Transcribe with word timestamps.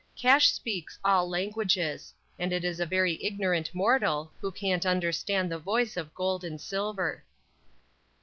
Cash 0.17 0.51
speaks 0.51 0.97
all 1.05 1.29
languages, 1.29 2.11
and 2.39 2.51
it 2.51 2.63
is 2.65 2.79
a 2.79 2.87
very 2.87 3.23
ignorant 3.23 3.69
mortal 3.71 4.33
who 4.41 4.51
can't 4.51 4.83
understand 4.83 5.51
the 5.51 5.59
voice 5.59 5.95
of 5.95 6.15
gold 6.15 6.43
and 6.43 6.59
silver. 6.59 7.23